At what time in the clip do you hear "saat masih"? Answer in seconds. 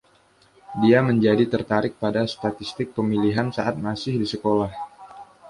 3.57-4.13